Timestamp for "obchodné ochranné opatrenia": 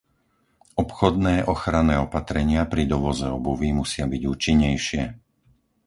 0.83-2.61